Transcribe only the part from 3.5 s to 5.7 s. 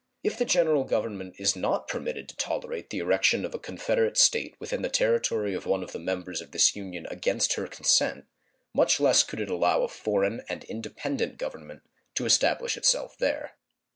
a confederate State within the territory of